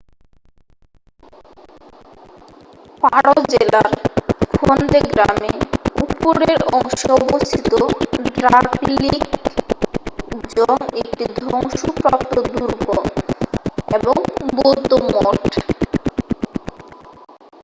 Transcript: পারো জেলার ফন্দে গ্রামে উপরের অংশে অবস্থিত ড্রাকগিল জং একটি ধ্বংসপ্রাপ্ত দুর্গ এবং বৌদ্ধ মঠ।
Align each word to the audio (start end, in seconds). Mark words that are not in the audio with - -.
পারো 3.03 3.33
জেলার 3.51 3.91
ফন্দে 4.55 4.99
গ্রামে 5.11 5.51
উপরের 6.03 6.59
অংশে 6.77 7.09
অবস্থিত 7.19 7.71
ড্রাকগিল 8.35 9.05
জং 10.53 10.77
একটি 11.01 11.25
ধ্বংসপ্রাপ্ত 11.39 12.35
দুর্গ 12.51 12.87
এবং 13.97 14.15
বৌদ্ধ 14.57 14.91
মঠ। 15.15 15.51